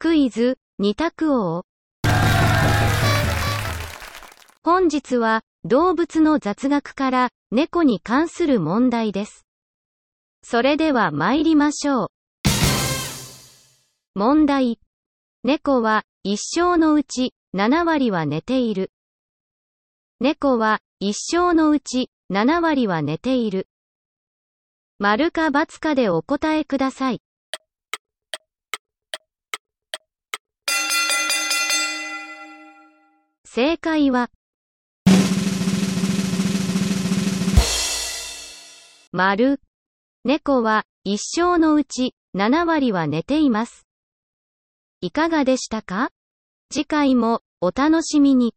[0.00, 1.64] クイズ、二択王。
[4.62, 9.44] 本日は、動物の雑学から、猫に関する問題です。
[10.44, 12.08] それでは参りましょう。
[14.14, 14.78] 問題。
[15.42, 18.92] 猫は、一生のうち、7割は寝ている。
[20.20, 23.66] 猫は、一生のうち、7割は寝ている。
[25.00, 27.20] 丸か×かでお答えください。
[33.60, 34.30] 正解は、
[39.10, 39.60] 丸。
[40.24, 43.88] 猫は一生のうち7割は寝ています。
[45.00, 46.10] いかがでしたか？
[46.70, 48.54] 次回もお楽しみに。